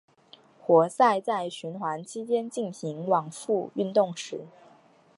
[0.59, 4.47] 活塞在循环期间进行往复运动时。